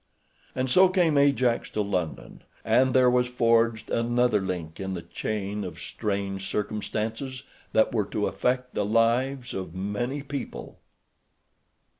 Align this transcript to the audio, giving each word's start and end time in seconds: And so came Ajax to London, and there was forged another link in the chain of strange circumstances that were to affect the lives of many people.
And 0.55 0.67
so 0.67 0.89
came 0.89 1.15
Ajax 1.15 1.69
to 1.69 1.83
London, 1.83 2.41
and 2.65 2.95
there 2.95 3.07
was 3.07 3.27
forged 3.27 3.91
another 3.91 4.41
link 4.41 4.79
in 4.79 4.95
the 4.95 5.03
chain 5.03 5.63
of 5.63 5.79
strange 5.79 6.47
circumstances 6.49 7.43
that 7.73 7.93
were 7.93 8.05
to 8.05 8.25
affect 8.25 8.73
the 8.73 8.83
lives 8.83 9.53
of 9.53 9.75
many 9.75 10.23
people. 10.23 10.79